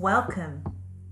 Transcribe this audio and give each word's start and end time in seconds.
Welcome. 0.00 0.62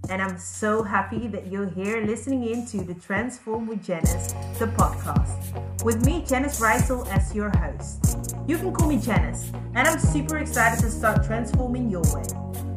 And 0.09 0.23
I'm 0.23 0.39
so 0.39 0.83
happy 0.83 1.27
that 1.29 1.49
you're 1.49 1.69
here 1.69 2.01
listening 2.07 2.45
in 2.45 2.65
to 2.69 2.79
the 2.79 2.95
Transform 2.95 3.67
with 3.67 3.85
Janice, 3.85 4.33
the 4.59 4.65
podcast, 4.79 5.85
with 5.85 6.07
me, 6.07 6.25
Janice 6.27 6.59
Reisel, 6.59 7.07
as 7.09 7.35
your 7.35 7.51
host. 7.59 8.35
You 8.47 8.57
can 8.57 8.73
call 8.73 8.89
me 8.89 8.97
Janice, 8.97 9.53
and 9.75 9.87
I'm 9.87 9.99
super 9.99 10.39
excited 10.39 10.81
to 10.81 10.91
start 10.91 11.23
transforming 11.23 11.91
your 11.91 12.01
way. 12.15 12.25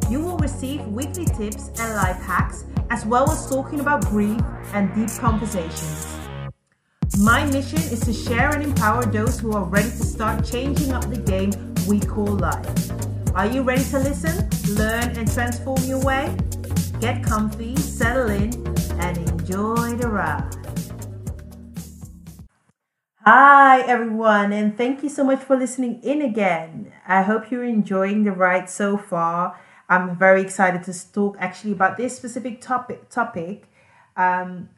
You 0.09 0.19
will 0.19 0.37
receive 0.39 0.85
weekly 0.87 1.23
tips 1.23 1.69
and 1.79 1.95
life 1.95 2.21
hacks, 2.21 2.65
as 2.89 3.05
well 3.05 3.31
as 3.31 3.49
talking 3.49 3.79
about 3.79 4.01
grief 4.07 4.41
and 4.73 4.93
deep 4.93 5.17
conversations. 5.17 6.07
My 7.19 7.45
mission 7.45 7.79
is 7.79 8.01
to 8.01 8.11
share 8.11 8.49
and 8.49 8.63
empower 8.63 9.05
those 9.05 9.39
who 9.39 9.53
are 9.53 9.63
ready 9.63 9.91
to 9.91 10.03
start 10.03 10.43
changing 10.43 10.91
up 10.91 11.09
the 11.09 11.21
game 11.21 11.51
we 11.87 12.01
call 12.01 12.25
life. 12.25 12.91
Are 13.33 13.47
you 13.47 13.61
ready 13.61 13.85
to 13.85 13.99
listen, 13.99 14.49
learn, 14.71 15.15
and 15.17 15.31
transform 15.31 15.83
your 15.83 15.99
way? 15.99 16.35
Get 16.99 17.23
comfy, 17.23 17.75
settle 17.75 18.29
in, 18.29 18.53
and 18.99 19.17
enjoy 19.17 19.95
the 19.95 20.07
ride. 20.07 20.55
Hi, 23.25 23.81
everyone, 23.81 24.51
and 24.51 24.75
thank 24.75 25.03
you 25.03 25.09
so 25.09 25.23
much 25.23 25.43
for 25.43 25.55
listening 25.55 26.01
in 26.01 26.21
again. 26.21 26.91
I 27.07 27.21
hope 27.21 27.51
you're 27.51 27.63
enjoying 27.63 28.23
the 28.23 28.31
ride 28.31 28.69
so 28.69 28.97
far. 28.97 29.59
I'm 29.87 30.17
very 30.17 30.41
excited 30.41 30.83
to 30.83 31.11
talk 31.11 31.37
actually 31.39 31.73
about 31.73 31.97
this 31.97 32.15
specific 32.15 32.61
topic. 32.61 33.09
Topic, 33.09 33.67
um, 34.15 34.69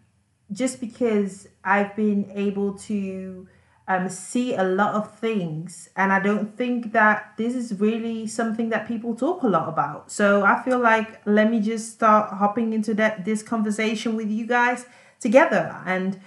just 0.51 0.81
because 0.81 1.47
I've 1.63 1.95
been 1.95 2.29
able 2.33 2.73
to 2.79 3.47
um, 3.87 4.07
see 4.07 4.55
a 4.55 4.63
lot 4.63 4.95
of 4.95 5.17
things, 5.19 5.89
and 5.95 6.13
I 6.13 6.19
don't 6.19 6.55
think 6.55 6.93
that 6.93 7.33
this 7.37 7.53
is 7.53 7.79
really 7.79 8.25
something 8.27 8.69
that 8.69 8.87
people 8.87 9.13
talk 9.13 9.43
a 9.43 9.47
lot 9.47 9.67
about. 9.67 10.09
So 10.09 10.43
I 10.43 10.63
feel 10.63 10.79
like 10.79 11.21
let 11.25 11.51
me 11.51 11.59
just 11.59 11.91
start 11.91 12.31
hopping 12.31 12.71
into 12.71 12.93
that 12.95 13.25
this 13.25 13.43
conversation 13.43 14.15
with 14.15 14.29
you 14.29 14.47
guys 14.47 14.85
together. 15.19 15.81
And 15.85 16.21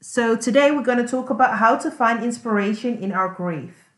so 0.00 0.36
today 0.36 0.72
we're 0.72 0.82
going 0.82 0.98
to 0.98 1.06
talk 1.06 1.30
about 1.30 1.58
how 1.58 1.76
to 1.76 1.90
find 1.90 2.24
inspiration 2.24 2.98
in 2.98 3.12
our 3.12 3.28
grief. 3.28 3.90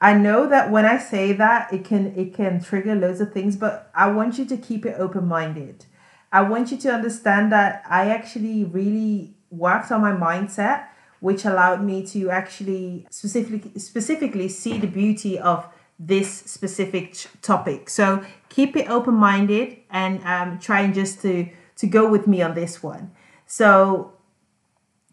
I 0.00 0.14
know 0.14 0.48
that 0.48 0.70
when 0.70 0.84
I 0.84 0.98
say 0.98 1.32
that 1.32 1.72
it 1.72 1.84
can 1.84 2.14
it 2.16 2.34
can 2.34 2.62
trigger 2.62 2.94
loads 2.94 3.20
of 3.20 3.32
things, 3.32 3.56
but 3.56 3.90
I 3.96 4.12
want 4.12 4.38
you 4.38 4.44
to 4.44 4.56
keep 4.56 4.86
it 4.86 4.94
open 4.96 5.26
minded. 5.26 5.86
I 6.30 6.42
want 6.42 6.70
you 6.70 6.76
to 6.78 6.92
understand 6.92 7.50
that 7.50 7.82
I 7.88 8.10
actually 8.10 8.62
really 8.62 9.34
worked 9.50 9.90
on 9.90 10.02
my 10.02 10.12
mindset 10.12 10.86
which 11.20 11.44
allowed 11.44 11.82
me 11.82 12.04
to 12.06 12.30
actually 12.30 13.06
specifically 13.10 13.78
specifically 13.78 14.48
see 14.48 14.78
the 14.78 14.86
beauty 14.86 15.38
of 15.38 15.66
this 15.98 16.30
specific 16.30 17.26
topic. 17.42 17.90
So 17.90 18.24
keep 18.48 18.76
it 18.76 18.88
open 18.88 19.14
minded 19.14 19.78
and 19.90 20.22
um, 20.24 20.58
trying 20.58 20.92
just 20.92 21.20
to 21.22 21.48
to 21.76 21.86
go 21.86 22.08
with 22.08 22.26
me 22.26 22.42
on 22.42 22.54
this 22.54 22.82
one. 22.82 23.12
So 23.46 24.12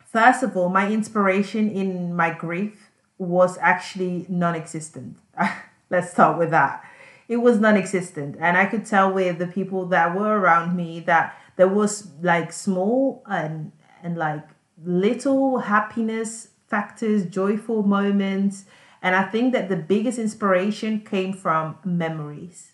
first 0.06 0.44
of 0.44 0.56
all, 0.56 0.70
my 0.70 0.92
inspiration 0.92 1.70
in 1.70 2.16
my 2.16 2.32
grief 2.32 2.92
was 3.18 3.58
actually 3.60 4.26
non-existent. 4.30 5.18
Let's 5.90 6.12
start 6.12 6.38
with 6.38 6.52
that. 6.52 6.84
It 7.28 7.38
was 7.38 7.60
non-existent, 7.60 8.38
and 8.40 8.56
I 8.56 8.66
could 8.66 8.86
tell 8.86 9.12
with 9.12 9.40
the 9.40 9.48
people 9.48 9.88
that 9.88 10.16
were 10.16 10.38
around 10.38 10.76
me 10.76 11.00
that 11.02 11.36
there 11.56 11.68
was 11.68 12.12
like 12.22 12.52
small 12.54 13.24
and 13.26 13.72
and 14.04 14.16
like 14.16 14.48
little 14.84 15.60
happiness 15.60 16.50
factors, 16.68 17.26
joyful 17.26 17.84
moments. 17.84 18.66
And 19.02 19.16
I 19.16 19.24
think 19.24 19.54
that 19.54 19.70
the 19.70 19.76
biggest 19.76 20.18
inspiration 20.18 21.02
came 21.02 21.34
from 21.34 21.78
memories. 21.84 22.72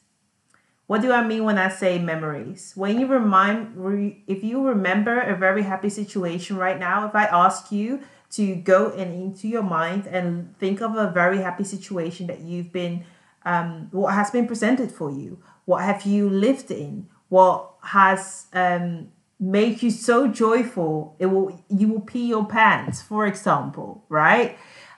What 0.87 1.01
do 1.01 1.11
I 1.11 1.25
mean 1.25 1.45
when 1.45 1.57
I 1.57 1.69
say 1.69 1.99
memories? 1.99 2.73
When 2.75 2.99
you 2.99 3.07
remind, 3.07 4.21
if 4.27 4.43
you 4.43 4.61
remember 4.61 5.21
a 5.21 5.35
very 5.37 5.63
happy 5.63 5.89
situation 5.89 6.57
right 6.57 6.77
now, 6.77 7.07
if 7.07 7.15
I 7.15 7.25
ask 7.25 7.71
you 7.71 8.01
to 8.31 8.55
go 8.55 8.91
and 8.91 9.13
into 9.13 9.47
your 9.47 9.63
mind 9.63 10.05
and 10.07 10.57
think 10.57 10.81
of 10.81 10.95
a 10.95 11.09
very 11.09 11.37
happy 11.37 11.63
situation 11.63 12.27
that 12.27 12.41
you've 12.41 12.73
been, 12.73 13.05
um, 13.45 13.87
what 13.91 14.13
has 14.13 14.31
been 14.31 14.47
presented 14.47 14.91
for 14.91 15.11
you, 15.11 15.41
what 15.65 15.83
have 15.83 16.05
you 16.05 16.29
lived 16.29 16.71
in, 16.71 17.07
what 17.29 17.71
has 17.83 18.47
um, 18.51 19.07
make 19.41 19.81
you 19.81 19.89
so 19.89 20.27
joyful 20.27 21.15
it 21.17 21.25
will 21.25 21.59
you 21.67 21.87
will 21.87 22.01
pee 22.01 22.27
your 22.27 22.45
pants 22.45 23.01
for 23.01 23.25
example 23.25 24.05
right? 24.07 24.55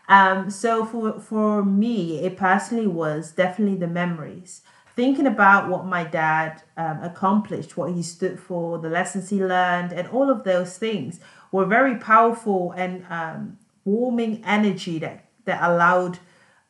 Um 0.09 0.49
so 0.49 0.85
for 0.85 1.19
for 1.21 1.63
me 1.63 2.19
it 2.19 2.35
personally 2.35 2.85
was 2.87 3.31
definitely 3.31 3.77
the 3.77 3.87
memories. 3.87 4.61
Thinking 4.97 5.25
about 5.25 5.69
what 5.69 5.85
my 5.85 6.03
dad 6.03 6.61
um, 6.77 7.01
accomplished 7.01 7.77
what 7.77 7.93
he 7.93 8.03
stood 8.03 8.37
for 8.37 8.77
the 8.77 8.89
lessons 8.89 9.29
he 9.29 9.43
learned 9.43 9.93
and 9.93 10.07
all 10.09 10.29
of 10.29 10.43
those 10.43 10.77
things 10.77 11.21
were 11.51 11.65
very 11.65 11.95
powerful 11.95 12.73
and 12.73 13.05
um, 13.09 13.57
warming 13.85 14.43
energy 14.45 14.99
that 14.99 15.25
that 15.45 15.63
allowed 15.63 16.19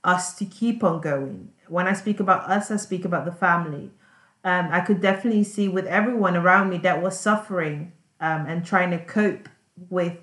us 0.04 0.36
to 0.36 0.46
keep 0.46 0.84
on 0.84 1.02
going. 1.02 1.50
When 1.68 1.88
i 1.88 1.94
speak 1.94 2.20
about 2.20 2.48
us 2.48 2.70
i 2.70 2.78
speak 2.78 3.04
about 3.04 3.26
the 3.26 3.32
family 3.32 3.92
um, 4.44 4.70
I 4.72 4.82
could 4.82 5.02
definitely 5.02 5.44
see 5.44 5.70
with 5.70 5.86
everyone 5.88 6.36
around 6.36 6.70
me 6.70 6.78
that 6.80 7.02
was 7.02 7.20
suffering 7.20 7.94
um, 8.20 8.46
and 8.46 8.66
trying 8.66 8.92
to 8.92 9.00
cope 9.00 9.48
with 9.90 10.18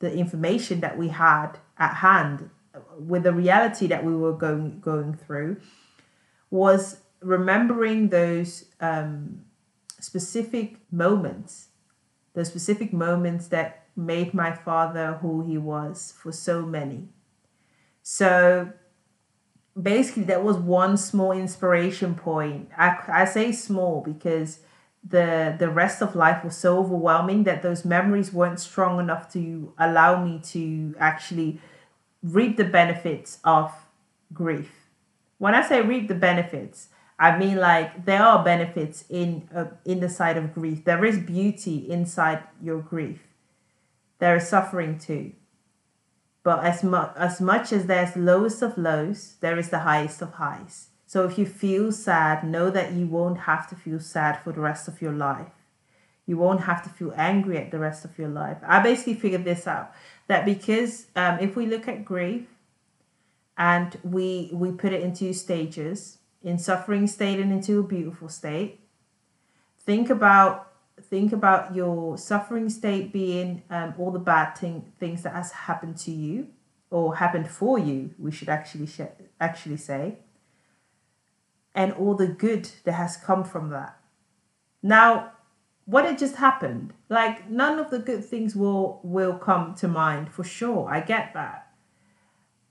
the 0.00 0.12
information 0.12 0.80
that 0.80 0.98
we 0.98 1.08
had 1.08 1.58
at 1.78 1.94
hand, 1.96 2.50
with 2.98 3.22
the 3.22 3.32
reality 3.32 3.86
that 3.86 4.04
we 4.04 4.14
were 4.14 4.32
going 4.32 4.80
going 4.80 5.14
through, 5.14 5.56
was 6.50 6.98
remembering 7.20 8.08
those 8.08 8.66
um, 8.80 9.42
specific 10.00 10.76
moments, 10.90 11.68
the 12.34 12.44
specific 12.44 12.92
moments 12.92 13.48
that 13.48 13.86
made 13.96 14.34
my 14.34 14.52
father 14.52 15.18
who 15.20 15.42
he 15.46 15.56
was 15.56 16.14
for 16.16 16.32
so 16.32 16.62
many. 16.62 17.08
So 18.02 18.72
basically 19.80 20.24
that 20.24 20.42
was 20.42 20.56
one 20.56 20.96
small 20.96 21.32
inspiration 21.32 22.14
point. 22.14 22.70
I, 22.76 22.96
I 23.08 23.24
say 23.24 23.52
small 23.52 24.02
because 24.02 24.60
the 25.08 25.56
the 25.58 25.68
rest 25.68 26.00
of 26.00 26.14
life 26.14 26.44
was 26.44 26.56
so 26.56 26.78
overwhelming 26.78 27.44
that 27.44 27.62
those 27.62 27.84
memories 27.84 28.32
weren't 28.32 28.60
strong 28.60 29.00
enough 29.00 29.32
to 29.32 29.72
allow 29.78 30.24
me 30.24 30.40
to 30.44 30.94
actually 30.98 31.60
reap 32.22 32.56
the 32.56 32.64
benefits 32.64 33.38
of 33.44 33.72
grief. 34.32 34.70
When 35.38 35.54
I 35.54 35.62
say 35.66 35.82
reap 35.82 36.06
the 36.06 36.14
benefits, 36.14 36.88
I 37.18 37.36
mean 37.36 37.56
like 37.56 38.04
there 38.04 38.22
are 38.22 38.44
benefits 38.44 39.04
in 39.08 39.48
uh, 39.54 39.66
in 39.84 40.00
the 40.00 40.08
side 40.08 40.36
of 40.36 40.54
grief. 40.54 40.84
There 40.84 41.04
is 41.04 41.18
beauty 41.18 41.90
inside 41.90 42.44
your 42.62 42.80
grief. 42.80 43.20
There 44.18 44.36
is 44.36 44.48
suffering 44.48 44.98
too. 44.98 45.32
But 46.42 46.64
as 46.64 46.82
much 46.82 47.12
as 47.16 47.40
much 47.40 47.72
as 47.72 47.86
there's 47.86 48.16
lowest 48.16 48.62
of 48.62 48.76
lows, 48.76 49.36
there 49.40 49.58
is 49.58 49.70
the 49.70 49.80
highest 49.80 50.22
of 50.22 50.34
highs. 50.34 50.88
So 51.06 51.24
if 51.24 51.38
you 51.38 51.46
feel 51.46 51.92
sad, 51.92 52.42
know 52.42 52.70
that 52.70 52.92
you 52.92 53.06
won't 53.06 53.40
have 53.40 53.68
to 53.68 53.76
feel 53.76 54.00
sad 54.00 54.40
for 54.42 54.52
the 54.52 54.60
rest 54.60 54.88
of 54.88 55.02
your 55.02 55.12
life. 55.12 55.52
You 56.26 56.38
won't 56.38 56.62
have 56.62 56.82
to 56.84 56.88
feel 56.88 57.12
angry 57.16 57.58
at 57.58 57.70
the 57.70 57.78
rest 57.78 58.04
of 58.04 58.18
your 58.18 58.28
life. 58.28 58.58
I 58.66 58.80
basically 58.82 59.14
figured 59.14 59.44
this 59.44 59.66
out 59.66 59.92
that 60.28 60.44
because 60.44 61.06
um, 61.14 61.38
if 61.38 61.54
we 61.54 61.66
look 61.66 61.86
at 61.86 62.04
grief 62.04 62.46
and 63.58 63.96
we 64.02 64.50
we 64.52 64.72
put 64.72 64.92
it 64.92 65.02
into 65.02 65.32
stages, 65.34 66.18
in 66.42 66.58
suffering 66.58 67.06
state 67.06 67.38
and 67.38 67.52
into 67.52 67.78
a 67.78 67.82
beautiful 67.82 68.28
state, 68.28 68.80
think 69.78 70.10
about 70.10 70.71
think 71.00 71.32
about 71.32 71.74
your 71.74 72.18
suffering 72.18 72.68
state 72.68 73.12
being 73.12 73.62
um, 73.70 73.94
all 73.98 74.10
the 74.10 74.18
bad 74.18 74.56
thing, 74.56 74.92
things 74.98 75.22
that 75.22 75.34
has 75.34 75.52
happened 75.52 75.96
to 75.96 76.10
you 76.10 76.48
or 76.90 77.16
happened 77.16 77.48
for 77.48 77.78
you 77.78 78.10
we 78.18 78.30
should 78.30 78.48
actually 78.48 78.86
sh- 78.86 79.00
actually 79.40 79.76
say 79.78 80.18
and 81.74 81.92
all 81.94 82.14
the 82.14 82.26
good 82.26 82.70
that 82.84 82.92
has 82.92 83.16
come 83.16 83.42
from 83.44 83.70
that. 83.70 83.98
Now 84.82 85.32
what 85.86 86.04
had 86.04 86.18
just 86.18 86.36
happened? 86.36 86.92
Like 87.08 87.50
none 87.50 87.78
of 87.78 87.90
the 87.90 87.98
good 87.98 88.24
things 88.24 88.54
will 88.54 89.00
will 89.02 89.34
come 89.34 89.74
to 89.76 89.88
mind 89.88 90.30
for 90.30 90.44
sure 90.44 90.88
i 90.88 91.00
get 91.00 91.32
that. 91.34 91.72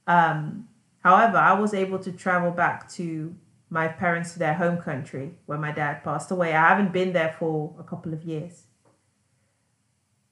Um 0.08 0.68
however 1.00 1.38
i 1.38 1.54
was 1.54 1.74
able 1.74 1.98
to 2.00 2.12
travel 2.12 2.52
back 2.52 2.90
to 2.92 3.36
my 3.72 3.88
parents 3.88 4.34
to 4.34 4.40
their 4.40 4.56
home 4.56 4.78
country 4.78 5.32
when 5.46 5.62
my 5.62 5.72
dad 5.72 6.04
passed 6.04 6.30
away. 6.30 6.54
I 6.54 6.68
haven't 6.68 6.92
been 6.92 7.14
there 7.14 7.34
for 7.40 7.74
a 7.80 7.84
couple 7.84 8.14
of 8.14 8.26
years. 8.26 8.64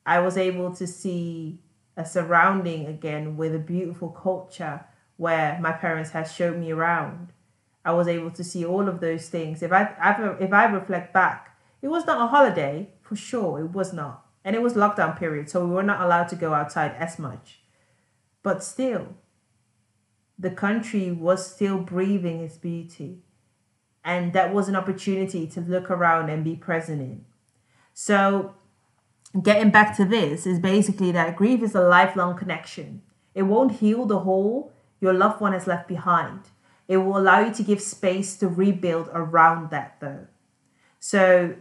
I 0.05 0.19
was 0.19 0.37
able 0.37 0.75
to 0.75 0.85
see 0.85 1.61
a 1.95 2.05
surrounding 2.05 2.85
again 2.85 3.37
with 3.37 3.55
a 3.55 3.59
beautiful 3.59 4.09
culture 4.09 4.85
where 5.15 5.57
my 5.61 5.71
parents 5.71 6.09
had 6.11 6.23
showed 6.23 6.57
me 6.57 6.71
around. 6.71 7.31
I 7.85 7.93
was 7.93 8.09
able 8.09 8.31
to 8.31 8.43
see 8.43 8.65
all 8.65 8.89
of 8.89 8.99
those 8.99 9.29
things. 9.29 9.63
If 9.63 9.71
I 9.71 9.83
if 10.41 10.51
I 10.51 10.65
reflect 10.65 11.13
back, 11.13 11.57
it 11.81 11.87
was 11.87 12.05
not 12.05 12.21
a 12.21 12.27
holiday 12.27 12.89
for 13.01 13.15
sure. 13.15 13.61
It 13.61 13.71
was 13.71 13.93
not, 13.93 14.25
and 14.43 14.53
it 14.53 14.61
was 14.61 14.73
lockdown 14.73 15.17
period, 15.17 15.49
so 15.49 15.65
we 15.65 15.71
were 15.71 15.83
not 15.83 16.01
allowed 16.01 16.27
to 16.29 16.35
go 16.35 16.53
outside 16.53 16.93
as 16.99 17.17
much. 17.17 17.61
But 18.43 18.65
still, 18.65 19.15
the 20.37 20.51
country 20.51 21.09
was 21.11 21.49
still 21.53 21.77
breathing 21.77 22.41
its 22.41 22.57
beauty 22.57 23.23
and 24.03 24.33
that 24.33 24.53
was 24.53 24.69
an 24.69 24.75
opportunity 24.75 25.45
to 25.47 25.61
look 25.61 25.89
around 25.89 26.29
and 26.29 26.43
be 26.43 26.55
present 26.55 27.01
in. 27.01 27.25
So, 27.93 28.55
getting 29.41 29.71
back 29.71 29.95
to 29.97 30.05
this 30.05 30.47
is 30.47 30.59
basically 30.59 31.11
that 31.11 31.35
grief 31.35 31.61
is 31.61 31.75
a 31.75 31.81
lifelong 31.81 32.37
connection. 32.37 33.01
It 33.35 33.43
won't 33.43 33.73
heal 33.73 34.05
the 34.05 34.19
hole 34.19 34.73
your 34.99 35.13
loved 35.13 35.41
one 35.41 35.53
has 35.53 35.67
left 35.67 35.87
behind. 35.87 36.41
It 36.87 36.97
will 36.97 37.17
allow 37.17 37.39
you 37.39 37.53
to 37.53 37.63
give 37.63 37.81
space 37.81 38.35
to 38.37 38.47
rebuild 38.47 39.09
around 39.13 39.69
that, 39.69 39.97
though. 39.99 40.27
So, 40.99 41.55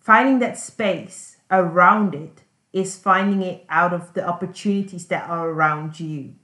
finding 0.00 0.38
that 0.40 0.58
space 0.58 1.36
around 1.50 2.14
it 2.14 2.42
is 2.72 2.96
finding 2.96 3.42
it 3.42 3.64
out 3.68 3.92
of 3.92 4.14
the 4.14 4.26
opportunities 4.26 5.06
that 5.06 5.28
are 5.28 5.48
around 5.48 6.00
you. 6.00 6.34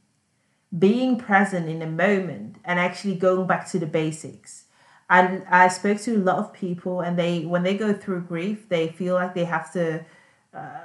Being 0.76 1.18
present 1.18 1.68
in 1.68 1.80
the 1.80 1.86
moment 1.86 2.56
and 2.64 2.78
actually 2.78 3.16
going 3.16 3.46
back 3.46 3.68
to 3.70 3.78
the 3.78 3.86
basics. 3.86 4.64
And 5.10 5.44
I 5.50 5.68
spoke 5.68 5.98
to 6.02 6.16
a 6.16 6.18
lot 6.18 6.38
of 6.38 6.52
people, 6.52 7.00
and 7.00 7.18
they, 7.18 7.44
when 7.44 7.62
they 7.62 7.76
go 7.76 7.92
through 7.92 8.22
grief, 8.22 8.68
they 8.68 8.88
feel 8.88 9.14
like 9.14 9.34
they 9.34 9.44
have 9.44 9.72
to. 9.74 10.04
Uh, 10.54 10.80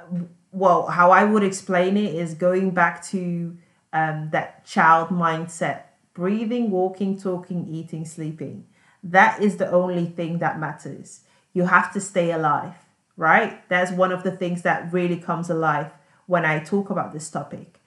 well, 0.50 0.86
how 0.86 1.10
I 1.10 1.24
would 1.24 1.42
explain 1.42 1.96
it 1.96 2.14
is 2.14 2.34
going 2.34 2.70
back 2.70 3.04
to 3.06 3.56
um, 3.92 4.30
that 4.32 4.64
child 4.64 5.08
mindset 5.08 5.82
breathing, 6.18 6.68
walking, 6.70 7.16
talking, 7.16 7.68
eating, 7.70 8.04
sleeping. 8.04 8.66
That 9.04 9.40
is 9.40 9.58
the 9.58 9.70
only 9.70 10.06
thing 10.06 10.38
that 10.38 10.58
matters. 10.58 11.20
You 11.52 11.66
have 11.66 11.92
to 11.92 12.00
stay 12.00 12.32
alive, 12.32 12.74
right? 13.16 13.66
That's 13.68 13.92
one 13.92 14.10
of 14.10 14.24
the 14.24 14.32
things 14.32 14.62
that 14.62 14.92
really 14.92 15.16
comes 15.16 15.48
alive 15.48 15.92
when 16.26 16.44
I 16.44 16.58
talk 16.58 16.90
about 16.90 17.12
this 17.12 17.30
topic. 17.30 17.78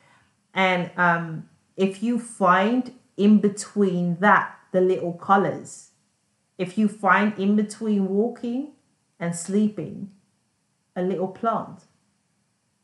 And 0.54 0.92
um, 0.96 1.50
if 1.76 2.02
you 2.02 2.20
find 2.20 2.94
in 3.18 3.40
between 3.40 4.16
that 4.22 4.58
the 4.72 4.80
little 4.80 5.14
colors, 5.14 5.91
if 6.62 6.78
you 6.78 6.88
find 6.88 7.34
in 7.40 7.56
between 7.56 8.08
walking 8.08 8.74
and 9.20 9.36
sleeping 9.36 10.12
a 10.96 11.02
little 11.02 11.28
plant, 11.28 11.86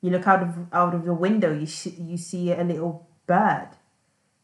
you 0.02 0.10
look 0.10 0.28
out 0.28 0.42
of 0.42 0.74
out 0.74 0.96
of 0.96 1.06
the 1.06 1.14
window, 1.14 1.54
you 1.54 1.68
sh- 1.68 2.00
you 2.00 2.18
see 2.18 2.52
a 2.52 2.64
little 2.64 3.08
bird. 3.28 3.70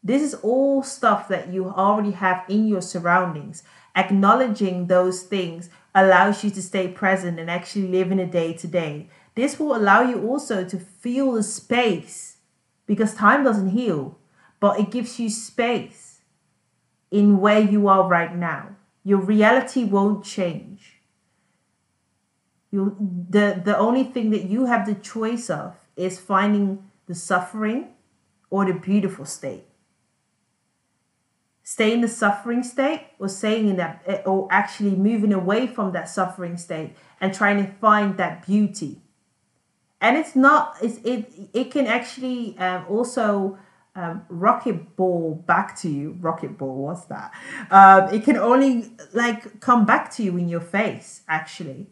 This 0.04 0.22
is 0.22 0.36
all 0.36 0.84
stuff 0.84 1.28
that 1.30 1.52
you 1.52 1.66
already 1.68 2.12
have 2.12 2.46
in 2.48 2.68
your 2.68 2.82
surroundings. 2.82 3.64
Acknowledging 3.96 4.86
those 4.86 5.24
things 5.24 5.70
allows 5.96 6.44
you 6.44 6.52
to 6.52 6.62
stay 6.62 6.88
present 6.88 7.40
and 7.40 7.50
actually 7.50 7.88
live 7.88 8.12
in 8.12 8.20
a 8.20 8.28
day 8.28 8.54
to 8.54 8.68
day. 8.68 9.10
This 9.34 9.60
will 9.60 9.76
allow 9.76 10.02
you 10.02 10.28
also 10.28 10.64
to 10.64 10.78
feel 10.78 11.32
the 11.32 11.44
space 11.44 12.38
because 12.86 13.16
time 13.16 13.44
doesn't 13.44 13.70
heal, 13.70 14.20
but 14.60 14.80
it 14.80 14.92
gives 14.92 15.20
you 15.20 15.30
space 15.30 16.22
in 17.10 17.40
where 17.40 17.62
you 17.62 17.88
are 17.88 18.08
right 18.08 18.36
now. 18.36 18.76
Your 19.04 19.20
reality 19.20 19.84
won't 19.84 20.24
change. 20.24 21.02
You, 22.72 22.98
the, 23.30 23.62
the 23.64 23.78
only 23.78 24.04
thing 24.04 24.32
that 24.32 24.46
you 24.46 24.66
have 24.66 24.86
the 24.86 24.96
choice 24.96 25.50
of 25.50 25.76
is 25.96 26.20
finding 26.20 26.90
the 27.06 27.16
suffering 27.16 27.90
or 28.50 28.66
the 28.66 28.74
beautiful 28.74 29.26
state. 29.26 29.66
Stay 31.64 31.94
in 31.94 32.02
the 32.02 32.08
suffering 32.08 32.64
state 32.64 33.08
or 33.20 33.30
staying 33.30 33.70
in 33.70 33.78
that, 33.78 34.04
eh, 34.06 34.22
or 34.26 34.48
actually 34.52 34.96
moving 34.96 35.32
away 35.32 35.66
from 35.68 35.92
that 35.94 36.10
suffering 36.10 36.58
state 36.58 36.96
and 37.22 37.34
trying 37.34 37.64
to 37.64 37.72
find 37.74 38.18
that 38.18 38.46
beauty. 38.46 39.02
And 40.02 40.18
it's 40.18 40.36
not, 40.36 40.76
it's, 40.82 40.98
it, 41.06 41.32
it 41.54 41.72
can 41.72 41.88
actually 41.88 42.58
um, 42.58 42.86
also 42.90 43.58
um, 43.96 44.26
rocket 44.30 44.96
ball 44.96 45.36
back 45.36 45.76
to 45.78 45.90
you. 45.90 46.18
Rocket 46.20 46.58
ball, 46.58 46.76
what's 46.84 47.06
that? 47.06 47.32
Um, 47.70 48.14
it 48.14 48.24
can 48.24 48.38
only 48.38 48.92
like 49.14 49.60
come 49.60 49.86
back 49.86 50.12
to 50.16 50.24
you 50.24 50.38
in 50.38 50.50
your 50.50 50.62
face, 50.62 51.22
actually. 51.28 51.88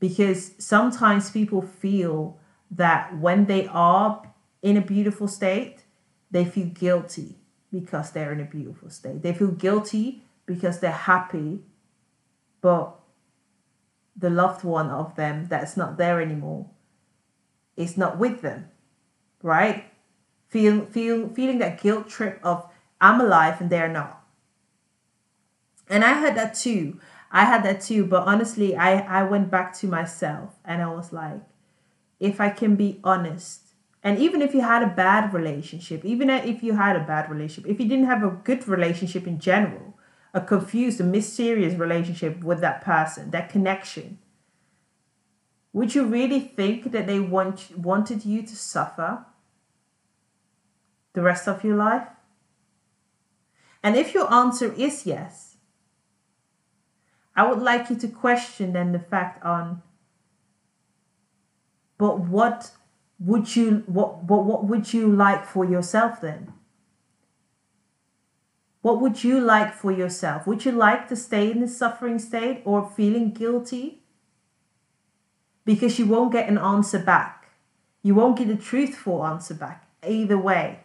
Because 0.00 0.52
sometimes 0.58 1.30
people 1.30 1.62
feel 1.62 2.38
that 2.70 3.18
when 3.18 3.46
they 3.46 3.66
are 3.68 4.22
in 4.62 4.76
a 4.76 4.80
beautiful 4.80 5.26
state, 5.26 5.84
they 6.30 6.44
feel 6.44 6.66
guilty 6.66 7.36
because 7.72 8.12
they're 8.12 8.32
in 8.32 8.40
a 8.40 8.44
beautiful 8.44 8.90
state. 8.90 9.22
They 9.22 9.32
feel 9.32 9.50
guilty 9.50 10.22
because 10.46 10.80
they're 10.80 10.90
happy, 10.92 11.60
but 12.60 12.94
the 14.16 14.30
loved 14.30 14.64
one 14.64 14.90
of 14.90 15.16
them 15.16 15.46
that's 15.48 15.76
not 15.76 15.96
there 15.96 16.20
anymore 16.20 16.68
is 17.76 17.96
not 17.96 18.18
with 18.18 18.40
them, 18.40 18.68
right? 19.42 19.87
Feel, 20.48 20.86
feel, 20.86 21.28
feeling 21.28 21.58
that 21.58 21.80
guilt 21.80 22.08
trip 22.08 22.40
of 22.42 22.68
I'm 23.00 23.20
alive 23.20 23.60
and 23.60 23.70
they're 23.70 23.88
not. 23.88 24.24
And 25.88 26.04
I 26.04 26.14
had 26.14 26.36
that 26.36 26.54
too. 26.54 27.00
I 27.30 27.44
had 27.44 27.62
that 27.64 27.80
too. 27.80 28.04
But 28.04 28.26
honestly, 28.26 28.76
I, 28.76 29.20
I 29.20 29.22
went 29.24 29.50
back 29.50 29.72
to 29.78 29.86
myself 29.86 30.54
and 30.64 30.82
I 30.82 30.88
was 30.88 31.12
like, 31.12 31.40
if 32.18 32.40
I 32.40 32.50
can 32.50 32.76
be 32.76 33.00
honest, 33.04 33.68
and 34.02 34.18
even 34.18 34.42
if 34.42 34.54
you 34.54 34.62
had 34.62 34.82
a 34.82 34.94
bad 34.94 35.34
relationship, 35.34 36.04
even 36.04 36.30
if 36.30 36.62
you 36.62 36.74
had 36.74 36.96
a 36.96 37.04
bad 37.04 37.30
relationship, 37.30 37.70
if 37.70 37.80
you 37.80 37.88
didn't 37.88 38.06
have 38.06 38.22
a 38.22 38.30
good 38.30 38.66
relationship 38.68 39.26
in 39.26 39.38
general, 39.38 39.94
a 40.32 40.40
confused, 40.40 41.00
a 41.00 41.04
mysterious 41.04 41.74
relationship 41.74 42.42
with 42.42 42.60
that 42.60 42.82
person, 42.82 43.30
that 43.30 43.48
connection, 43.48 44.18
would 45.72 45.94
you 45.94 46.04
really 46.04 46.40
think 46.40 46.92
that 46.92 47.06
they 47.06 47.20
want 47.20 47.76
wanted 47.76 48.24
you 48.24 48.42
to 48.42 48.56
suffer 48.56 49.24
the 51.14 51.22
rest 51.22 51.48
of 51.48 51.64
your 51.64 51.76
life? 51.76 52.08
And 53.82 53.96
if 53.96 54.14
your 54.14 54.32
answer 54.32 54.72
is 54.72 55.06
yes, 55.06 55.56
I 57.36 57.48
would 57.48 57.60
like 57.60 57.90
you 57.90 57.96
to 57.96 58.08
question 58.08 58.72
then 58.72 58.92
the 58.92 58.98
fact 58.98 59.44
on 59.44 59.82
but 61.98 62.20
what 62.20 62.70
would 63.18 63.56
you 63.56 63.82
what 63.86 64.22
what 64.22 64.44
what 64.44 64.64
would 64.64 64.94
you 64.94 65.08
like 65.08 65.44
for 65.44 65.64
yourself 65.64 66.20
then? 66.20 66.52
What 68.80 69.00
would 69.00 69.24
you 69.24 69.40
like 69.40 69.74
for 69.74 69.90
yourself? 69.90 70.46
Would 70.46 70.64
you 70.64 70.70
like 70.70 71.08
to 71.08 71.16
stay 71.16 71.50
in 71.50 71.60
the 71.60 71.68
suffering 71.68 72.20
state 72.20 72.62
or 72.64 72.88
feeling 72.88 73.32
guilty? 73.32 74.04
Because 75.64 75.98
you 75.98 76.06
won't 76.06 76.32
get 76.32 76.48
an 76.48 76.56
answer 76.56 77.00
back. 77.00 77.50
You 78.02 78.14
won't 78.14 78.38
get 78.38 78.48
a 78.48 78.56
truthful 78.56 79.26
answer 79.26 79.54
back 79.54 79.88
either 80.06 80.38
way. 80.38 80.84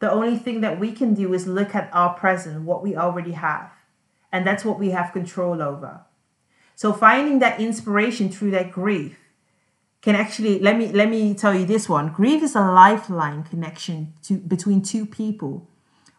The 0.00 0.10
only 0.10 0.36
thing 0.36 0.62
that 0.62 0.80
we 0.80 0.92
can 0.92 1.14
do 1.14 1.32
is 1.32 1.46
look 1.46 1.74
at 1.74 1.90
our 1.92 2.14
present, 2.14 2.62
what 2.62 2.82
we 2.82 2.96
already 2.96 3.32
have. 3.32 3.70
And 4.32 4.46
that's 4.46 4.64
what 4.64 4.78
we 4.78 4.90
have 4.90 5.12
control 5.12 5.62
over. 5.62 6.02
So 6.74 6.92
finding 6.92 7.38
that 7.40 7.60
inspiration 7.60 8.30
through 8.30 8.52
that 8.52 8.72
grief 8.72 9.18
can 10.00 10.14
actually 10.14 10.58
let 10.58 10.78
me 10.78 10.86
let 10.92 11.10
me 11.10 11.34
tell 11.34 11.54
you 11.54 11.66
this 11.66 11.88
one 11.88 12.10
grief 12.10 12.42
is 12.42 12.56
a 12.56 12.60
lifeline 12.60 13.42
connection 13.42 14.14
to 14.22 14.38
between 14.38 14.80
two 14.80 15.04
people 15.04 15.68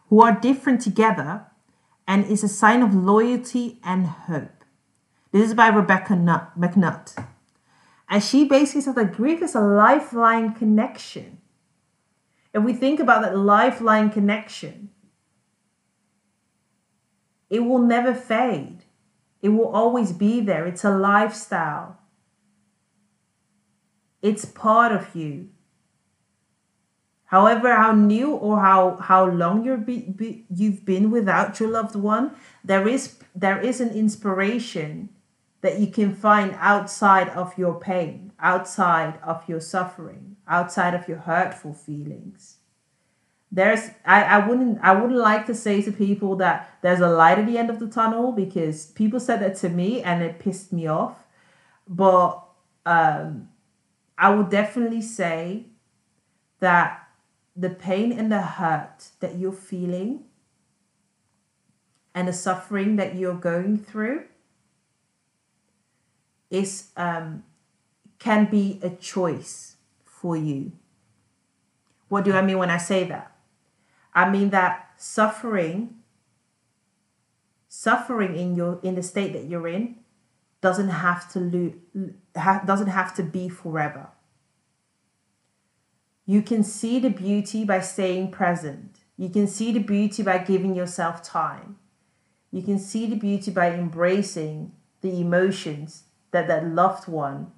who 0.08 0.22
are 0.22 0.38
different 0.38 0.80
together 0.80 1.46
and 2.06 2.24
is 2.24 2.44
a 2.44 2.48
sign 2.48 2.80
of 2.80 2.94
loyalty 2.94 3.80
and 3.82 4.06
hope 4.06 4.64
this 5.32 5.48
is 5.48 5.54
by 5.54 5.66
rebecca 5.66 6.14
Nutt, 6.14 6.56
mcnutt 6.56 7.26
and 8.08 8.22
she 8.22 8.44
basically 8.44 8.82
said 8.82 8.94
that 8.94 9.14
grief 9.14 9.42
is 9.42 9.56
a 9.56 9.60
lifeline 9.60 10.54
connection 10.54 11.38
if 12.54 12.62
we 12.62 12.72
think 12.72 13.00
about 13.00 13.22
that 13.22 13.36
lifeline 13.36 14.10
connection. 14.10 14.90
It 17.48 17.60
will 17.60 17.80
never 17.80 18.14
fade. 18.14 18.84
It 19.42 19.50
will 19.50 19.68
always 19.68 20.12
be 20.12 20.40
there. 20.40 20.66
It's 20.66 20.84
a 20.84 20.96
lifestyle. 20.96 21.98
It's 24.22 24.44
part 24.44 24.92
of 24.92 25.14
you. 25.14 25.50
However, 27.26 27.74
how 27.74 27.92
new 27.92 28.32
or 28.32 28.60
how 28.60 28.96
how 28.96 29.24
long 29.24 29.64
you're 29.64 29.78
be, 29.78 30.00
be, 30.02 30.44
you've 30.54 30.84
been 30.84 31.10
without 31.10 31.58
your 31.58 31.70
loved 31.70 31.96
one, 31.96 32.32
there 32.62 32.86
is 32.86 33.18
there 33.34 33.58
is 33.58 33.80
an 33.80 33.90
inspiration 33.90 35.08
that 35.62 35.78
you 35.78 35.86
can 35.86 36.14
find 36.14 36.54
outside 36.58 37.30
of 37.30 37.56
your 37.56 37.80
pain, 37.80 38.31
outside 38.42 39.18
of 39.22 39.48
your 39.48 39.60
suffering, 39.60 40.36
outside 40.48 40.94
of 40.94 41.08
your 41.08 41.18
hurtful 41.18 41.72
feelings. 41.72 42.58
There's 43.50 43.90
I, 44.04 44.22
I 44.24 44.46
wouldn't 44.46 44.80
I 44.82 44.92
wouldn't 44.92 45.18
like 45.18 45.46
to 45.46 45.54
say 45.54 45.80
to 45.82 45.92
people 45.92 46.36
that 46.36 46.78
there's 46.82 47.00
a 47.00 47.08
light 47.08 47.38
at 47.38 47.46
the 47.46 47.58
end 47.58 47.70
of 47.70 47.78
the 47.78 47.86
tunnel 47.86 48.32
because 48.32 48.86
people 48.86 49.20
said 49.20 49.40
that 49.40 49.56
to 49.56 49.68
me 49.68 50.02
and 50.02 50.22
it 50.22 50.38
pissed 50.38 50.72
me 50.72 50.86
off. 50.86 51.24
But 51.86 52.42
um 52.84 53.48
I 54.18 54.34
would 54.34 54.50
definitely 54.50 55.02
say 55.02 55.66
that 56.60 57.06
the 57.54 57.70
pain 57.70 58.12
and 58.12 58.32
the 58.32 58.40
hurt 58.40 59.10
that 59.20 59.36
you're 59.36 59.52
feeling 59.52 60.24
and 62.14 62.28
the 62.28 62.32
suffering 62.32 62.96
that 62.96 63.16
you're 63.16 63.34
going 63.34 63.78
through 63.78 64.24
is 66.50 66.90
um, 66.96 67.42
can 68.22 68.44
be 68.44 68.78
a 68.84 68.90
choice 68.90 69.74
for 70.04 70.36
you. 70.36 70.70
What 72.06 72.24
do 72.24 72.32
I 72.32 72.42
mean 72.42 72.58
when 72.58 72.70
I 72.70 72.76
say 72.76 73.02
that? 73.04 73.32
I 74.14 74.30
mean 74.30 74.50
that 74.50 74.90
suffering 74.96 75.96
suffering 77.66 78.36
in 78.36 78.54
your 78.54 78.78
in 78.84 78.94
the 78.94 79.02
state 79.02 79.32
that 79.32 79.46
you're 79.46 79.66
in 79.66 79.96
doesn't 80.60 80.90
have 80.90 81.32
to 81.32 81.40
lo- 81.40 82.10
ha- 82.36 82.62
doesn't 82.64 82.94
have 82.98 83.12
to 83.16 83.24
be 83.24 83.48
forever. 83.48 84.10
You 86.24 86.42
can 86.42 86.62
see 86.62 87.00
the 87.00 87.10
beauty 87.10 87.64
by 87.64 87.80
staying 87.80 88.30
present. 88.30 88.98
You 89.16 89.30
can 89.30 89.48
see 89.48 89.72
the 89.72 89.80
beauty 89.80 90.22
by 90.22 90.38
giving 90.38 90.76
yourself 90.76 91.24
time. 91.24 91.78
You 92.52 92.62
can 92.62 92.78
see 92.78 93.06
the 93.06 93.16
beauty 93.16 93.50
by 93.50 93.72
embracing 93.72 94.72
the 95.00 95.20
emotions 95.20 96.04
that 96.30 96.46
that 96.46 96.68
loved 96.68 97.08
one, 97.08 97.50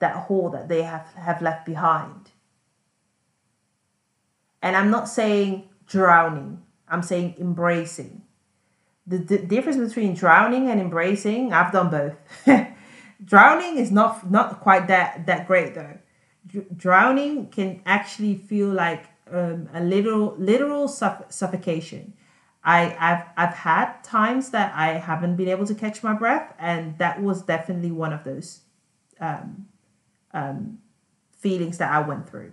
that 0.00 0.14
hole 0.14 0.50
that 0.50 0.68
they 0.68 0.82
have, 0.82 1.06
have 1.14 1.42
left 1.42 1.66
behind. 1.66 2.30
And 4.62 4.76
I'm 4.76 4.90
not 4.90 5.08
saying 5.08 5.68
drowning, 5.86 6.62
I'm 6.88 7.02
saying 7.02 7.36
embracing. 7.38 8.22
The, 9.06 9.18
the 9.18 9.38
difference 9.38 9.78
between 9.78 10.14
drowning 10.14 10.68
and 10.68 10.80
embracing, 10.80 11.52
I've 11.52 11.72
done 11.72 11.90
both. 11.90 12.16
drowning 13.24 13.78
is 13.78 13.90
not 13.90 14.30
not 14.30 14.60
quite 14.60 14.88
that 14.88 15.26
that 15.26 15.46
great 15.46 15.74
though. 15.74 15.98
Dr- 16.46 16.76
drowning 16.76 17.48
can 17.48 17.82
actually 17.86 18.34
feel 18.34 18.68
like 18.68 19.06
um, 19.30 19.68
a 19.72 19.82
literal 19.82 20.34
literal 20.38 20.88
suff- 20.88 21.32
suffocation. 21.32 22.14
I, 22.64 22.96
I've 22.98 23.24
I've 23.36 23.54
had 23.54 24.02
times 24.02 24.50
that 24.50 24.74
I 24.74 24.98
haven't 24.98 25.36
been 25.36 25.48
able 25.48 25.66
to 25.66 25.74
catch 25.74 26.02
my 26.02 26.12
breath, 26.12 26.52
and 26.58 26.98
that 26.98 27.22
was 27.22 27.42
definitely 27.42 27.92
one 27.92 28.12
of 28.12 28.24
those 28.24 28.60
um, 29.20 29.67
um, 30.32 30.78
feelings 31.32 31.78
that 31.78 31.92
I 31.92 32.00
went 32.00 32.28
through. 32.28 32.52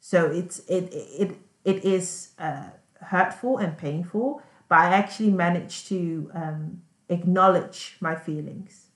So 0.00 0.26
it's 0.26 0.60
it 0.60 0.92
it 0.92 1.36
it 1.64 1.84
is 1.84 2.30
uh, 2.38 2.70
hurtful 3.00 3.58
and 3.58 3.76
painful, 3.76 4.42
but 4.68 4.78
I 4.78 4.94
actually 4.94 5.30
managed 5.30 5.88
to 5.88 6.30
um, 6.34 6.82
acknowledge 7.08 7.96
my 8.00 8.14
feelings. 8.14 8.86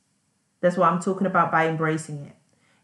That's 0.61 0.77
what 0.77 0.91
I'm 0.91 1.01
talking 1.01 1.27
about 1.27 1.53
by 1.53 1.69
embracing 1.69 2.25
it. 2.25 2.37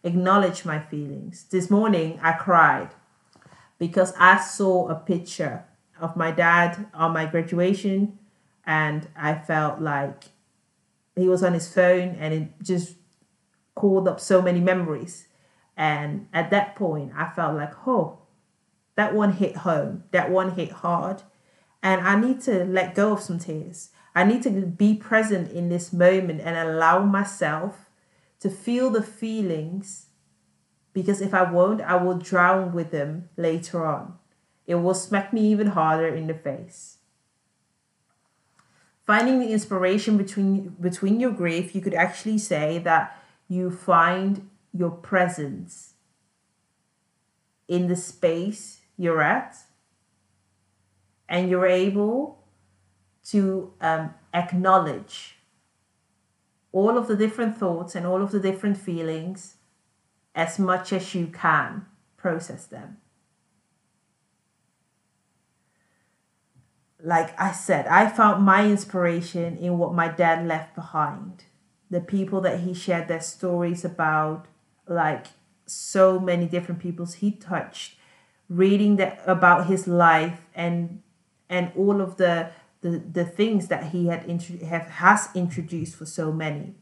Acknowledge 0.03 0.65
my 0.65 0.79
feelings. 0.79 1.45
This 1.51 1.71
morning 1.71 2.19
I 2.23 2.33
cried 2.33 2.91
because 3.79 4.13
I 4.19 4.39
saw 4.39 4.89
a 4.89 4.95
picture 4.95 5.65
of 5.99 6.17
my 6.17 6.31
dad 6.31 6.87
on 6.93 7.13
my 7.13 7.27
graduation 7.27 8.19
and 8.65 9.09
I 9.17 9.35
felt 9.35 9.81
like 9.81 10.25
he 11.17 11.29
was 11.29 11.43
on 11.43 11.55
his 11.55 11.73
phone 11.73 12.17
and 12.19 12.35
it 12.35 12.49
just 12.63 12.95
called 13.81 14.07
up 14.07 14.21
so 14.21 14.43
many 14.43 14.61
memories. 14.61 15.27
And 15.75 16.29
at 16.35 16.51
that 16.51 16.77
point, 16.77 17.13
I 17.17 17.31
felt 17.31 17.57
like, 17.57 17.73
oh, 17.89 18.19
that 18.97 19.15
one 19.15 19.33
hit 19.33 19.57
home, 19.57 20.05
that 20.11 20.31
one 20.31 20.51
hit 20.51 20.71
hard. 20.71 21.23
And 21.83 22.07
I 22.07 22.21
need 22.21 22.43
to 22.43 22.65
let 22.67 22.95
go 22.95 23.15
of 23.15 23.23
some 23.23 23.39
tears. 23.39 23.89
I 24.15 24.25
need 24.25 24.43
to 24.43 24.51
be 24.51 24.95
present 24.95 25.51
in 25.51 25.71
this 25.71 25.95
moment 25.95 26.43
and 26.43 26.57
allow 26.57 27.05
myself 27.05 27.89
to 28.41 28.51
feel 28.51 28.91
the 28.91 29.03
feelings 29.03 30.07
because 30.93 31.23
if 31.23 31.33
I 31.33 31.51
won't, 31.51 31.81
I 31.81 31.97
will 31.97 32.19
drown 32.19 32.73
with 32.73 32.91
them 32.91 33.31
later 33.39 33.87
on. 33.87 34.19
It 34.67 34.75
will 34.75 34.95
smack 34.95 35.33
me 35.33 35.51
even 35.51 35.69
harder 35.69 36.09
in 36.09 36.27
the 36.27 36.35
face. 36.35 36.99
Finding 39.07 39.41
the 39.41 39.53
inspiration 39.53 40.19
between 40.19 40.77
between 40.81 41.21
your 41.21 41.33
grief, 41.33 41.75
you 41.75 41.81
could 41.81 41.95
actually 41.95 42.39
say 42.39 42.79
that 42.79 43.17
you 43.51 43.69
find 43.69 44.49
your 44.73 44.91
presence 44.91 45.95
in 47.67 47.89
the 47.89 47.97
space 47.97 48.83
you're 48.97 49.21
at, 49.21 49.57
and 51.29 51.51
you're 51.51 51.67
able 51.67 52.45
to 53.25 53.73
um, 53.81 54.15
acknowledge 54.33 55.37
all 56.71 56.97
of 56.97 57.09
the 57.09 57.17
different 57.17 57.57
thoughts 57.57 57.97
and 57.97 58.07
all 58.07 58.23
of 58.23 58.31
the 58.31 58.39
different 58.41 58.77
feelings 58.77 59.57
as 60.35 60.59
much 60.59 60.93
as 60.93 61.15
you 61.15 61.27
can 61.27 61.87
process 62.17 62.67
them. 62.67 62.99
Like 67.03 67.39
I 67.41 67.51
said, 67.51 67.87
I 67.89 68.09
found 68.09 68.45
my 68.45 68.65
inspiration 68.67 69.57
in 69.57 69.79
what 69.79 69.93
my 69.93 70.07
dad 70.07 70.47
left 70.47 70.77
behind. 70.77 71.45
The 71.91 72.01
people 72.01 72.41
that 72.43 72.61
he 72.61 72.73
shared 72.73 73.09
their 73.09 73.21
stories 73.21 73.85
about, 73.85 74.47
like 74.87 75.27
so 75.67 76.21
many 76.21 76.47
different 76.47 76.81
peoples 76.81 77.15
he 77.15 77.33
touched, 77.33 77.97
reading 78.49 78.97
that 78.97 79.23
about 79.27 79.67
his 79.67 79.87
life 79.89 80.43
and 80.55 81.03
and 81.49 81.73
all 81.77 82.01
of 82.01 82.17
the 82.17 82.51
the, 82.81 83.03
the 83.13 83.25
things 83.25 83.69
that 83.69 83.91
he 83.93 84.07
had 84.07 84.29
intro- 84.29 84.65
have, 84.67 84.87
has 84.87 85.29
introduced 85.35 85.97
for 85.97 86.07
so 86.07 86.33
many. 86.33 86.75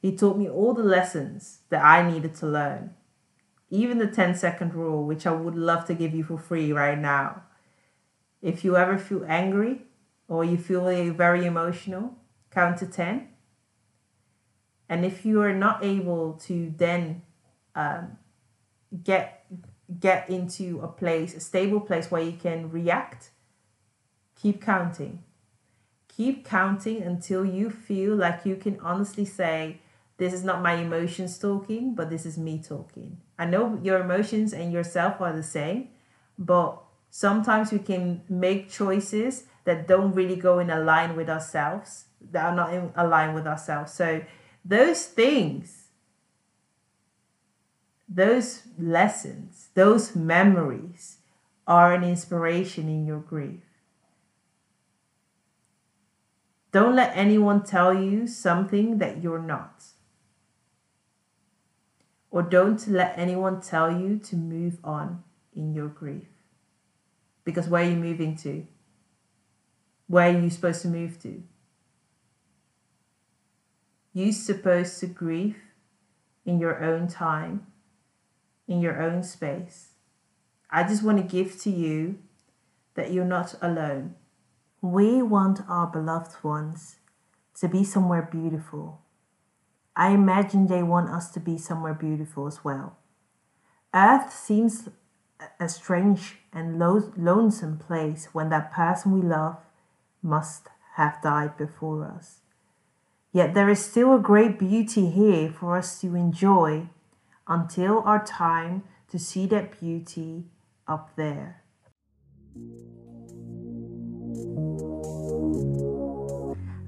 He 0.00 0.14
taught 0.14 0.36
me 0.36 0.48
all 0.48 0.74
the 0.74 0.82
lessons 0.82 1.60
that 1.70 1.84
I 1.84 2.08
needed 2.08 2.34
to 2.36 2.46
learn. 2.46 2.94
Even 3.70 3.98
the 3.98 4.06
10 4.06 4.34
second 4.34 4.74
rule, 4.74 5.04
which 5.04 5.26
I 5.26 5.32
would 5.32 5.56
love 5.56 5.86
to 5.86 5.94
give 5.94 6.14
you 6.14 6.24
for 6.24 6.38
free 6.38 6.72
right 6.72 6.98
now. 6.98 7.42
If 8.40 8.64
you 8.64 8.76
ever 8.76 8.96
feel 8.96 9.24
angry 9.26 9.82
or 10.28 10.44
you 10.44 10.56
feel 10.56 10.84
very 11.12 11.44
emotional, 11.44 12.14
count 12.50 12.78
to 12.78 12.86
10. 12.86 13.28
And 14.88 15.04
if 15.04 15.24
you 15.24 15.42
are 15.42 15.54
not 15.54 15.84
able 15.84 16.34
to 16.46 16.72
then 16.76 17.22
um, 17.74 18.18
get 19.04 19.44
get 20.00 20.28
into 20.28 20.80
a 20.82 20.88
place, 20.88 21.34
a 21.34 21.40
stable 21.40 21.80
place 21.80 22.10
where 22.10 22.22
you 22.22 22.32
can 22.32 22.70
react, 22.70 23.30
keep 24.40 24.60
counting. 24.60 25.22
Keep 26.08 26.44
counting 26.44 27.02
until 27.02 27.44
you 27.44 27.70
feel 27.70 28.14
like 28.14 28.44
you 28.44 28.56
can 28.56 28.78
honestly 28.80 29.24
say, 29.24 29.80
this 30.18 30.32
is 30.32 30.44
not 30.44 30.62
my 30.62 30.74
emotions 30.74 31.38
talking, 31.38 31.94
but 31.94 32.10
this 32.10 32.26
is 32.26 32.36
me 32.36 32.60
talking. 32.60 33.18
I 33.38 33.46
know 33.46 33.78
your 33.82 34.00
emotions 34.00 34.52
and 34.52 34.72
yourself 34.72 35.20
are 35.20 35.32
the 35.32 35.44
same, 35.44 35.88
but 36.36 36.82
sometimes 37.08 37.72
we 37.72 37.78
can 37.78 38.22
make 38.28 38.68
choices 38.68 39.44
that 39.64 39.86
don't 39.86 40.12
really 40.12 40.36
go 40.36 40.58
in 40.58 40.70
align 40.70 41.14
with 41.14 41.30
ourselves, 41.30 42.06
that 42.32 42.44
are 42.44 42.54
not 42.54 42.74
in 42.74 42.92
align 42.96 43.32
with 43.32 43.46
ourselves. 43.46 43.92
So 43.92 44.22
those 44.64 45.06
things, 45.06 45.88
those 48.08 48.62
lessons, 48.78 49.68
those 49.74 50.16
memories 50.16 51.18
are 51.66 51.92
an 51.92 52.02
inspiration 52.02 52.88
in 52.88 53.06
your 53.06 53.20
grief. 53.20 53.60
Don't 56.72 56.96
let 56.96 57.16
anyone 57.16 57.62
tell 57.62 57.94
you 57.94 58.26
something 58.26 58.98
that 58.98 59.22
you're 59.22 59.42
not. 59.42 59.84
Or 62.30 62.42
don't 62.42 62.86
let 62.88 63.18
anyone 63.18 63.60
tell 63.60 63.90
you 63.90 64.18
to 64.18 64.36
move 64.36 64.78
on 64.84 65.24
in 65.54 65.72
your 65.72 65.88
grief. 65.88 66.28
Because 67.44 67.68
where 67.68 67.82
are 67.82 67.90
you 67.90 67.96
moving 67.96 68.36
to? 68.36 68.66
Where 70.06 70.28
are 70.28 70.38
you 70.38 70.50
supposed 70.50 70.82
to 70.82 70.88
move 70.88 71.20
to? 71.22 71.42
You're 74.18 74.32
supposed 74.32 74.98
to 74.98 75.06
grieve 75.06 75.58
in 76.44 76.58
your 76.58 76.82
own 76.82 77.06
time, 77.06 77.68
in 78.66 78.80
your 78.80 79.00
own 79.00 79.22
space. 79.22 79.90
I 80.72 80.82
just 80.82 81.04
want 81.04 81.18
to 81.18 81.22
give 81.22 81.56
to 81.60 81.70
you 81.70 82.18
that 82.94 83.12
you're 83.12 83.24
not 83.24 83.54
alone. 83.62 84.16
We 84.82 85.22
want 85.22 85.60
our 85.68 85.86
beloved 85.86 86.42
ones 86.42 86.96
to 87.60 87.68
be 87.68 87.84
somewhere 87.84 88.28
beautiful. 88.28 89.02
I 89.94 90.10
imagine 90.10 90.66
they 90.66 90.82
want 90.82 91.10
us 91.10 91.30
to 91.34 91.38
be 91.38 91.56
somewhere 91.56 91.94
beautiful 91.94 92.48
as 92.48 92.64
well. 92.64 92.98
Earth 93.94 94.32
seems 94.32 94.88
a 95.60 95.68
strange 95.68 96.38
and 96.52 96.76
lo- 96.76 97.12
lonesome 97.16 97.78
place 97.78 98.30
when 98.32 98.48
that 98.48 98.72
person 98.72 99.12
we 99.12 99.22
love 99.22 99.58
must 100.24 100.66
have 100.96 101.22
died 101.22 101.56
before 101.56 102.04
us. 102.04 102.40
Yet 103.32 103.54
there 103.54 103.68
is 103.68 103.84
still 103.84 104.14
a 104.14 104.18
great 104.18 104.58
beauty 104.58 105.10
here 105.10 105.50
for 105.50 105.76
us 105.76 106.00
to 106.00 106.14
enjoy 106.14 106.88
until 107.46 108.00
our 108.00 108.24
time 108.24 108.84
to 109.10 109.18
see 109.18 109.46
that 109.46 109.78
beauty 109.78 110.44
up 110.86 111.14
there. 111.16 111.62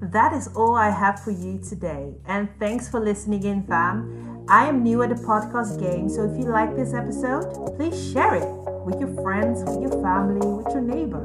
That 0.01 0.33
is 0.33 0.49
all 0.55 0.75
I 0.75 0.89
have 0.89 1.23
for 1.23 1.31
you 1.31 1.59
today, 1.59 2.15
and 2.25 2.49
thanks 2.59 2.89
for 2.89 2.99
listening 2.99 3.43
in, 3.43 3.63
fam. 3.63 4.45
I 4.49 4.67
am 4.67 4.83
new 4.83 5.03
at 5.03 5.09
the 5.09 5.15
podcast 5.15 5.79
game, 5.79 6.09
so 6.09 6.23
if 6.23 6.37
you 6.37 6.45
like 6.45 6.75
this 6.75 6.93
episode, 6.93 7.77
please 7.77 8.11
share 8.11 8.35
it 8.35 8.70
with 8.85 8.99
your 8.99 9.13
friends, 9.21 9.63
with 9.63 9.81
your 9.81 10.01
family, 10.01 10.45
with 10.45 10.67
your 10.73 10.81
neighbor. 10.81 11.23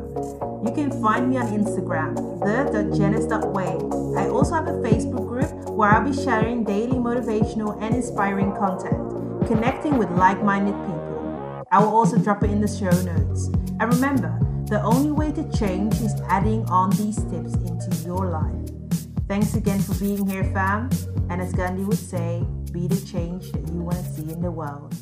You 0.65 0.73
can 0.73 0.91
find 1.03 1.31
me 1.31 1.37
on 1.39 1.47
Instagram, 1.49 2.15
the.janice.way. 2.41 4.21
I 4.21 4.29
also 4.29 4.55
have 4.55 4.69
a 4.69 4.79
Facebook 4.83 5.27
group 5.27 5.71
where 5.71 5.91
I'll 5.91 6.05
be 6.05 6.13
sharing 6.13 6.65
daily 6.65 6.99
motivational 6.99 7.81
and 7.83 7.95
inspiring 7.95 8.53
content, 8.57 9.47
connecting 9.47 9.99
with 9.99 10.11
like 10.13 10.43
minded 10.43 10.75
people. 10.87 11.67
I 11.71 11.81
will 11.81 11.95
also 11.95 12.19
drop 12.19 12.43
it 12.43 12.51
in 12.51 12.61
the 12.61 12.69
show 12.69 12.91
notes. 13.03 13.49
And 13.81 13.93
remember, 13.93 14.39
The 14.67 14.83
only 14.83 15.13
way 15.13 15.31
to 15.31 15.49
change 15.57 15.95
is 16.01 16.13
adding 16.29 16.65
on 16.65 16.91
these 16.91 17.23
tips 17.31 17.55
into 17.55 17.97
your 18.05 18.27
life. 18.27 18.69
Thanks 19.29 19.55
again 19.55 19.79
for 19.79 19.95
being 19.95 20.27
here, 20.27 20.43
fam. 20.43 20.91
And 21.31 21.41
as 21.41 21.53
Gandhi 21.53 21.85
would 21.85 21.97
say, 21.97 22.45
be 22.73 22.89
the 22.89 23.01
change 23.07 23.53
that 23.53 23.69
you 23.69 23.81
want 23.81 23.99
to 23.99 24.05
see 24.05 24.29
in 24.29 24.43
the 24.43 24.51
world. 24.51 24.93